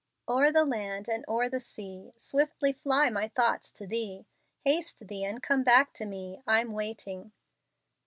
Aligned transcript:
"O'er 0.27 0.51
the 0.51 0.65
land 0.65 1.07
and 1.07 1.23
o'er 1.27 1.47
the 1.47 1.59
sea 1.59 2.11
Swiftly 2.17 2.73
fly 2.73 3.11
my 3.11 3.27
thoughts 3.27 3.71
to 3.73 3.85
thee; 3.85 4.25
Haste 4.65 5.05
thee 5.07 5.23
and 5.23 5.43
come 5.43 5.63
back 5.63 5.93
to 5.93 6.07
me: 6.07 6.41
I'm 6.47 6.71
waiting. 6.73 7.33